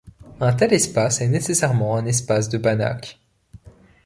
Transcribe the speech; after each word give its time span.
Un 0.39 0.53
tel 0.55 0.71
espace 0.73 1.21
est 1.21 1.27
nécessairement 1.27 1.95
un 1.95 2.07
espace 2.07 2.49
de 2.49 2.57
Banach. 2.57 3.19